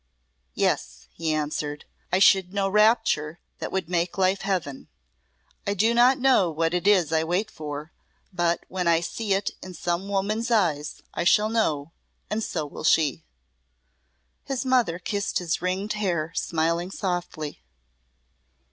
[0.55, 4.87] "Yes," he answered, "I should know rapture that would make life Heaven.
[5.67, 7.91] I do not know what it is I wait for
[8.33, 11.91] but when I see it in some woman's eyes I shall know,
[12.31, 13.25] and so will she."
[14.45, 17.61] His mother kissed his ringed hair, smiling softly.